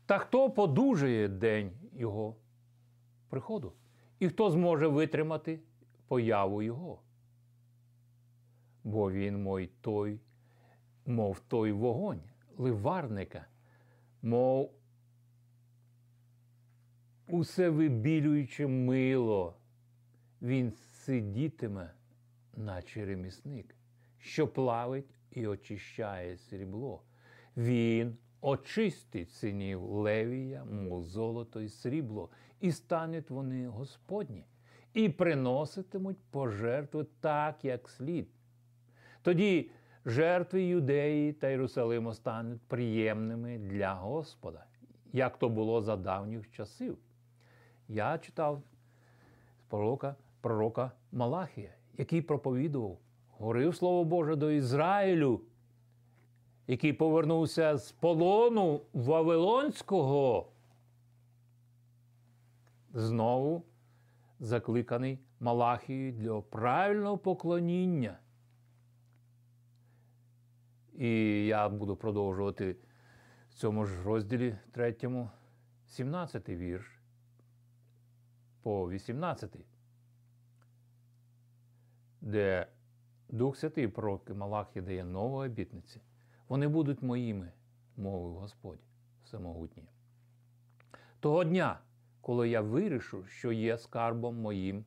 Та 0.05 0.17
хто 0.17 0.51
подужає 0.51 1.27
день 1.27 1.71
його 1.93 2.35
приходу? 3.29 3.73
І 4.19 4.29
хто 4.29 4.51
зможе 4.51 4.87
витримати 4.87 5.59
появу 6.07 6.61
Його? 6.61 7.01
Бо 8.83 9.11
він 9.11 9.43
мой 9.43 9.69
той 9.81 10.19
мов 11.05 11.39
той 11.39 11.71
вогонь 11.71 12.21
ливарника, 12.57 13.47
мов 14.21 14.71
усе 17.27 17.69
вибілююче 17.69 18.67
мило, 18.67 19.57
він 20.41 20.71
сидітиме, 20.71 21.91
наче 22.57 23.05
ремісник, 23.05 23.75
що 24.17 24.47
плавить 24.47 25.19
і 25.31 25.47
очищає 25.47 26.37
срібло. 26.37 27.01
Він 27.57 28.17
очистить 28.41 29.31
синів 29.31 29.83
левія, 29.83 30.65
мов 30.65 31.03
золото 31.03 31.61
і 31.61 31.69
срібло, 31.69 32.29
і 32.59 32.71
стануть 32.71 33.29
вони 33.29 33.67
Господні, 33.67 34.45
і 34.93 35.09
приноситимуть 35.09 36.17
пожертви 36.31 37.05
так, 37.19 37.65
як 37.65 37.89
слід. 37.89 38.27
Тоді 39.21 39.71
жертви 40.05 40.63
Юдеї 40.63 41.33
та 41.33 41.47
Єрусалиму 41.47 42.13
стануть 42.13 42.61
приємними 42.61 43.57
для 43.57 43.93
Господа, 43.93 44.65
як 45.13 45.39
то 45.39 45.49
було 45.49 45.81
за 45.81 45.95
давніх 45.97 46.51
часів. 46.51 46.97
Я 47.87 48.17
читав 48.17 48.63
з 49.59 49.63
пророка, 49.69 50.15
пророка 50.41 50.91
Малахія, 51.11 51.73
який 51.97 52.21
проповідував, 52.21 52.99
говорив 53.29 53.75
Слово 53.75 54.03
Боже 54.03 54.35
до 54.35 54.51
Ізраїлю, 54.51 55.41
який 56.67 56.93
повернувся 56.93 57.77
з 57.77 57.91
полону 57.91 58.81
Вавилонського. 58.93 60.51
Знову 62.93 63.63
закликаний 64.39 65.19
Малахією 65.39 66.11
для 66.11 66.41
правильного 66.41 67.17
поклоніння. 67.17 68.19
І 70.93 71.45
я 71.45 71.69
буду 71.69 71.95
продовжувати 71.95 72.75
в 73.49 73.53
цьому 73.53 73.85
ж 73.85 74.03
розділі 74.03 74.57
третьому, 74.71 75.29
17 75.85 76.49
вірш 76.49 76.94
по 78.65 78.89
18, 78.89 79.57
де 82.21 82.67
Дух 83.29 83.57
Святий 83.57 83.87
пророк 83.87 84.29
Малахі 84.29 84.81
дає 84.81 85.03
нову 85.03 85.37
обітниці. 85.37 86.01
Вони 86.47 86.67
будуть 86.67 87.01
моїми, 87.01 87.51
мовив 87.97 88.33
Господь 88.33 88.79
Всемогутній. 89.23 89.89
Того 91.19 91.43
дня, 91.43 91.79
коли 92.21 92.49
я 92.49 92.61
вирішу, 92.61 93.25
що 93.25 93.51
є 93.51 93.77
скарбом 93.77 94.41
моїм, 94.41 94.85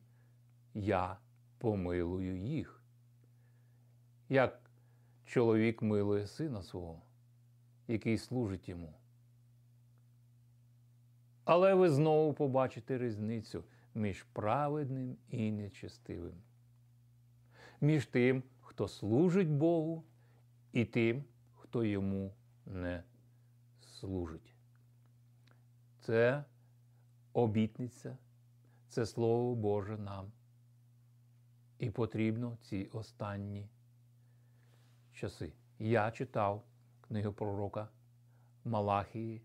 я 0.73 1.17
помилую 1.57 2.37
їх. 2.37 2.83
Як 4.29 4.71
чоловік 5.25 5.81
милує 5.81 6.27
сина 6.27 6.63
свого, 6.63 7.01
який 7.87 8.17
служить 8.17 8.69
йому. 8.69 8.98
Але 11.51 11.73
ви 11.73 11.89
знову 11.89 12.33
побачите 12.33 12.97
різницю 12.97 13.63
між 13.95 14.23
праведним 14.23 15.17
і 15.29 15.51
нечестивим, 15.51 16.33
між 17.81 18.05
тим, 18.05 18.43
хто 18.61 18.87
служить 18.87 19.49
Богу, 19.49 20.03
і 20.71 20.85
тим, 20.85 21.23
хто 21.55 21.83
йому 21.83 22.33
не 22.65 23.03
служить. 23.81 24.55
Це 25.99 26.43
обітниця, 27.33 28.17
це 28.87 29.05
Слово 29.05 29.55
Боже 29.55 29.97
нам. 29.97 30.31
І 31.79 31.89
потрібно 31.89 32.57
ці 32.61 32.89
останні 32.93 33.69
часи. 35.11 35.53
Я 35.79 36.11
читав 36.11 36.63
книгу 37.07 37.33
пророка 37.33 37.89
Малахії, 38.65 39.41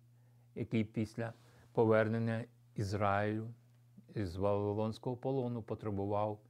який 0.54 0.84
після 0.84 1.32
повернення 1.74 2.44
Ізраїлю 2.74 3.50
із 4.14 4.36
Вавилонського 4.36 5.16
полону 5.16 5.62
потребував 5.62 6.40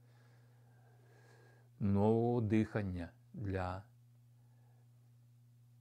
нового 1.79 2.41
дихання 2.41 3.09
для 3.33 3.83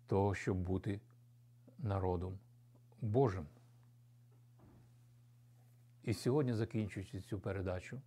того, 0.07 0.35
щоб 0.35 0.57
бути 0.57 1.01
народом 1.79 2.39
Божим. 3.01 3.47
І 6.03 6.15
сьогодні, 6.15 6.53
закінчуючи 6.53 7.21
цю 7.21 7.41
передачу, 7.41 8.01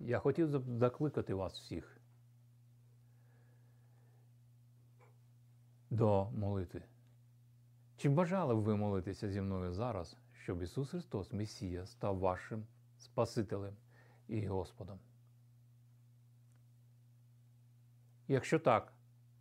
я 0.00 0.18
хотів 0.18 0.48
закликати 0.78 1.34
вас 1.34 1.52
всіх 1.60 2.00
до 5.90 6.30
молитви. 6.30 6.82
Чи 8.04 8.10
бажали 8.10 8.54
б 8.54 8.58
ви 8.58 8.76
молитися 8.76 9.30
зі 9.30 9.40
мною 9.40 9.72
зараз, 9.72 10.16
щоб 10.32 10.62
Ісус 10.62 10.90
Христос, 10.90 11.32
Месія, 11.32 11.86
став 11.86 12.18
вашим 12.18 12.66
Спасителем 12.98 13.76
і 14.28 14.46
Господом? 14.46 14.98
Якщо 18.28 18.58
так, 18.58 18.92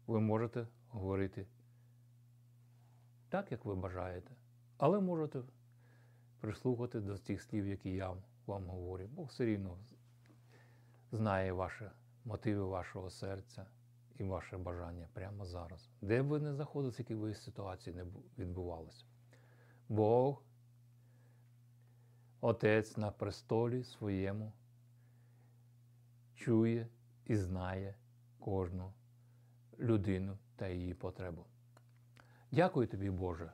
ви 0.07 0.19
можете 0.19 0.67
говорити 0.89 1.47
так, 3.29 3.51
як 3.51 3.65
ви 3.65 3.75
бажаєте, 3.75 4.31
але 4.77 4.99
можете 4.99 5.41
прислухати 6.39 6.99
до 6.99 7.17
тих 7.17 7.41
слів, 7.41 7.67
які 7.67 7.89
я 7.89 8.13
вам 8.45 8.65
говорю. 8.65 9.07
Бог 9.07 9.27
все 9.27 9.45
рівно 9.45 9.77
знає 11.11 11.51
ваші 11.51 11.85
мотиви 12.25 12.63
вашого 12.65 13.09
серця 13.09 13.65
і 14.17 14.23
ваше 14.23 14.57
бажання 14.57 15.07
прямо 15.13 15.45
зараз. 15.45 15.89
Де 16.01 16.23
б 16.23 16.27
ви 16.27 16.39
не 16.39 16.53
знаходилися, 16.53 17.01
які 17.01 17.15
ви 17.15 17.35
ситуації 17.35 17.95
не 17.95 18.05
відбувалися. 18.37 19.05
Бог, 19.89 20.43
Отець 22.41 22.97
на 22.97 23.11
престолі 23.11 23.83
своєму, 23.83 24.53
чує 26.35 26.87
і 27.25 27.35
знає 27.35 27.95
кожну 28.39 28.93
людину 29.79 30.37
та 30.55 30.67
її 30.67 30.93
потребу. 30.93 31.45
Дякую 32.51 32.87
тобі, 32.87 33.09
Боже, 33.09 33.51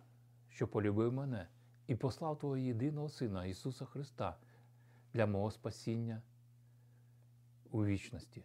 що 0.50 0.68
полюбив 0.68 1.14
мене 1.14 1.48
і 1.88 1.96
послав 1.96 2.40
Твого 2.40 2.58
єдиного 2.58 3.10
Сина 3.10 3.46
Ісуса 3.46 3.86
Христа 3.86 4.38
для 5.14 5.26
мого 5.26 5.52
спасіння 5.52 6.22
у 7.72 7.86
вічності. 7.86 8.44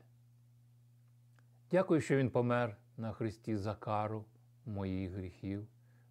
Дякую, 1.74 2.00
що 2.00 2.16
Він 2.16 2.30
помер 2.30 2.76
на 2.96 3.12
Христі 3.12 3.56
за 3.56 3.74
кару 3.74 4.24
моїх 4.66 5.10
гріхів, 5.10 5.66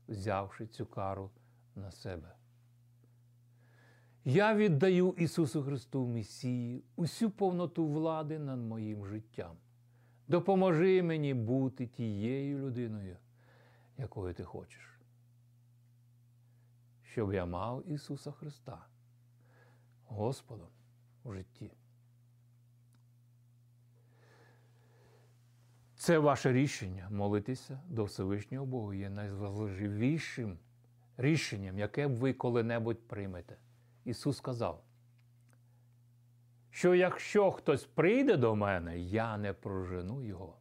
взявши 0.07 0.67
цю 0.67 0.85
кару 0.85 1.31
на 1.75 1.91
себе. 1.91 2.35
Я 4.25 4.55
віддаю 4.55 5.15
Ісусу 5.17 5.63
Христу 5.63 6.07
Месії 6.07 6.83
усю 6.95 7.29
повноту 7.29 7.87
влади 7.87 8.39
над 8.39 8.59
моїм 8.59 9.05
життям. 9.05 9.57
Допоможи 10.27 11.03
мені 11.03 11.33
бути 11.33 11.87
тією 11.87 12.59
людиною, 12.59 13.17
якою 13.97 14.33
ти 14.33 14.43
хочеш. 14.43 14.99
Щоб 17.03 17.33
я 17.33 17.45
мав 17.45 17.89
Ісуса 17.89 18.31
Христа, 18.31 18.85
Господом 20.05 20.69
у 21.23 21.31
житті. 21.31 21.71
Це 26.03 26.19
ваше 26.19 26.53
рішення 26.53 27.07
молитися 27.11 27.79
до 27.89 28.03
Всевишнього 28.03 28.65
Бога 28.65 28.95
є 28.95 29.09
найважливішим 29.09 30.57
рішенням, 31.17 31.79
яке 31.79 32.07
ви 32.07 32.33
коли-небудь 32.33 33.07
приймете. 33.07 33.57
Ісус 34.05 34.37
сказав, 34.37 34.83
що 36.69 36.95
якщо 36.95 37.51
хтось 37.51 37.85
прийде 37.85 38.37
до 38.37 38.55
мене, 38.55 38.99
я 38.99 39.37
не 39.37 39.53
прожену 39.53 40.23
його. 40.23 40.57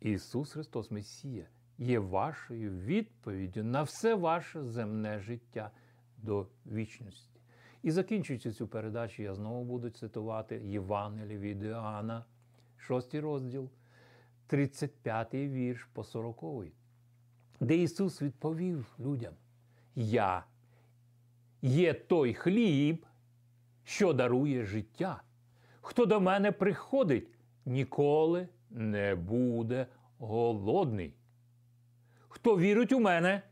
Ісус 0.00 0.52
Христос 0.52 0.90
Месія 0.90 1.46
є 1.78 1.98
вашою 1.98 2.70
відповіддю 2.70 3.64
на 3.64 3.82
все 3.82 4.14
ваше 4.14 4.64
земне 4.64 5.20
життя 5.20 5.70
до 6.18 6.46
вічності. 6.66 7.40
І 7.82 7.90
закінчуючи 7.90 8.52
цю 8.52 8.68
передачу, 8.68 9.22
я 9.22 9.34
знову 9.34 9.64
буду 9.64 9.90
цитувати 9.90 10.56
Євангеліє 10.64 11.38
від 11.38 11.62
Іоанна, 11.62 12.24
6 12.76 13.14
розділ, 13.14 13.70
35 14.46 15.34
вірш 15.34 15.88
по 15.92 16.04
40, 16.04 16.44
де 17.60 17.76
Ісус 17.76 18.22
відповів 18.22 18.96
людям: 19.00 19.34
Я 19.94 20.44
є 21.62 21.94
той 21.94 22.34
хліб, 22.34 23.06
що 23.84 24.12
дарує 24.12 24.64
життя. 24.64 25.22
Хто 25.80 26.06
до 26.06 26.20
мене 26.20 26.52
приходить, 26.52 27.28
ніколи 27.64 28.48
не 28.70 29.14
буде 29.14 29.86
голодний. 30.18 31.14
Хто 32.28 32.58
вірить 32.58 32.92
у 32.92 33.00
мене, 33.00 33.42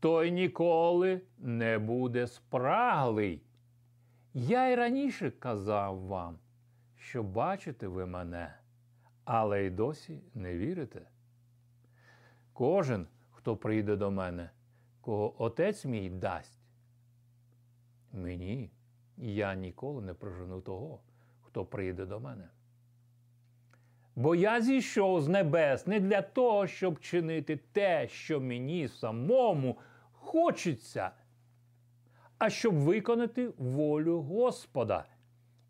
той 0.00 0.30
ніколи 0.30 1.20
не 1.38 1.78
буде 1.78 2.26
спраглий. 2.26 3.42
Я 4.34 4.68
й 4.68 4.74
раніше 4.74 5.30
казав 5.30 6.00
вам, 6.00 6.38
що 6.96 7.22
бачите 7.22 7.88
ви 7.88 8.06
мене, 8.06 8.54
але 9.24 9.64
й 9.64 9.70
досі 9.70 10.22
не 10.34 10.56
вірите. 10.56 11.02
Кожен, 12.52 13.06
хто 13.30 13.56
прийде 13.56 13.96
до 13.96 14.10
мене, 14.10 14.50
кого 15.00 15.42
отець 15.42 15.84
мій 15.84 16.10
дасть, 16.10 16.60
мені 18.12 18.70
я 19.16 19.54
ніколи 19.54 20.02
не 20.02 20.14
прожену 20.14 20.60
того, 20.60 21.00
хто 21.42 21.64
прийде 21.64 22.06
до 22.06 22.20
мене. 22.20 22.48
Бо 24.16 24.34
я 24.34 24.60
зійшов 24.60 25.22
з 25.22 25.28
небес 25.28 25.86
не 25.86 26.00
для 26.00 26.22
того, 26.22 26.66
щоб 26.66 27.00
чинити 27.00 27.56
те, 27.56 28.08
що 28.08 28.40
мені 28.40 28.88
самому 28.88 29.78
хочеться, 30.12 31.10
а 32.38 32.50
щоб 32.50 32.74
виконати 32.74 33.48
волю 33.58 34.22
Господа, 34.22 35.04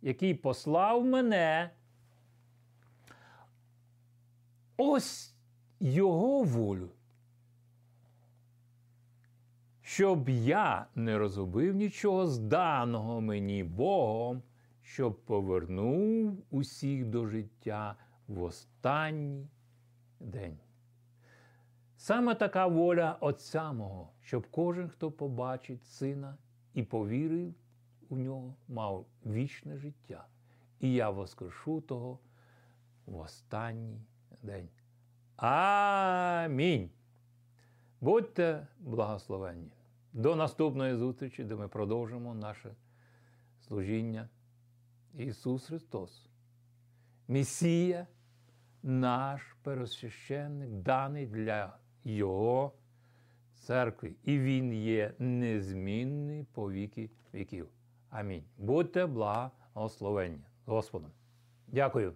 який 0.02 0.34
послав 0.34 1.04
мене. 1.04 1.70
Ось 4.82 5.34
його 5.80 6.42
волю. 6.42 6.90
Щоб 9.82 10.28
я 10.28 10.86
не 10.94 11.18
розгубив 11.18 11.74
нічого 11.74 12.26
з 12.26 12.38
даного 12.38 13.20
мені 13.20 13.64
Богом, 13.64 14.42
щоб 14.82 15.24
повернув 15.24 16.44
усіх 16.50 17.04
до 17.04 17.26
життя 17.26 17.96
в 18.28 18.42
останній 18.42 19.48
день. 20.20 20.58
Саме 21.96 22.34
така 22.34 22.66
воля 22.66 23.16
Отця 23.20 23.72
мого, 23.72 24.12
щоб 24.20 24.46
кожен, 24.50 24.88
хто 24.88 25.10
побачить 25.10 25.84
сина 25.84 26.36
і 26.74 26.82
повірив 26.82 27.54
у 28.08 28.16
нього, 28.16 28.54
мав 28.68 29.06
вічне 29.26 29.76
життя. 29.76 30.26
І 30.80 30.92
я 30.92 31.10
воскрешу 31.10 31.80
того 31.80 32.18
в 33.06 33.16
останній 33.16 34.00
день. 34.42 34.68
Амінь. 35.36 36.90
Будьте 38.00 38.66
благословенні. 38.80 39.70
До 40.12 40.36
наступної 40.36 40.96
зустрічі, 40.96 41.44
де 41.44 41.56
ми 41.56 41.68
продовжимо 41.68 42.34
наше 42.34 42.74
служіння. 43.60 44.28
Ісус 45.14 45.66
Христос, 45.66 46.26
Месія, 47.28 48.06
наш 48.82 49.56
пересвященник, 49.62 50.70
даний 50.70 51.26
для 51.26 51.76
Його 52.04 52.72
церкви. 53.54 54.14
І 54.24 54.38
Він 54.38 54.72
є 54.72 55.14
незмінний 55.18 56.44
по 56.44 56.70
віки 56.70 57.10
віків. 57.34 57.68
Амінь. 58.10 58.44
Будьте 58.58 59.06
благословенні 59.06 60.44
Господом. 60.64 61.10
Дякую. 61.66 62.14